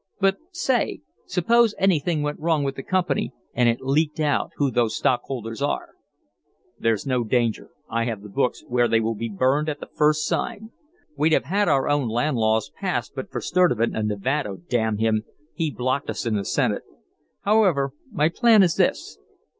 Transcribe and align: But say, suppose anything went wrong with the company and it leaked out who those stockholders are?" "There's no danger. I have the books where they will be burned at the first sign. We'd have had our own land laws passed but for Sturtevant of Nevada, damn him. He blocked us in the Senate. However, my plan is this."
But 0.19 0.37
say, 0.51 1.01
suppose 1.27 1.75
anything 1.77 2.23
went 2.23 2.39
wrong 2.39 2.63
with 2.63 2.73
the 2.75 2.81
company 2.81 3.33
and 3.53 3.69
it 3.69 3.81
leaked 3.81 4.19
out 4.19 4.49
who 4.55 4.71
those 4.71 4.95
stockholders 4.97 5.61
are?" 5.61 5.89
"There's 6.79 7.05
no 7.05 7.23
danger. 7.23 7.69
I 7.87 8.05
have 8.05 8.23
the 8.23 8.29
books 8.29 8.63
where 8.67 8.87
they 8.87 8.99
will 8.99 9.13
be 9.13 9.29
burned 9.29 9.69
at 9.69 9.79
the 9.79 9.91
first 9.93 10.25
sign. 10.25 10.71
We'd 11.15 11.33
have 11.33 11.45
had 11.45 11.67
our 11.69 11.87
own 11.87 12.09
land 12.09 12.37
laws 12.37 12.71
passed 12.71 13.13
but 13.13 13.29
for 13.29 13.41
Sturtevant 13.41 13.95
of 13.95 14.07
Nevada, 14.07 14.57
damn 14.67 14.97
him. 14.97 15.21
He 15.53 15.69
blocked 15.69 16.09
us 16.09 16.25
in 16.25 16.35
the 16.35 16.45
Senate. 16.45 16.81
However, 17.41 17.91
my 18.11 18.27
plan 18.27 18.63
is 18.63 18.77
this." 18.77 19.19